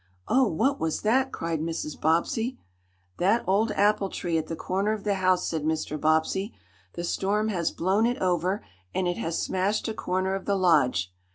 [0.27, 2.01] "Oh, what was that?" cried Mrs.
[2.01, 2.57] Bobbsey.
[3.19, 6.01] "That old apple tree, at the corner of the house," said Mr.
[6.01, 6.55] Bobbsey.
[6.93, 11.13] "The storm has blown it over, and it has smashed a corner of the Lodge.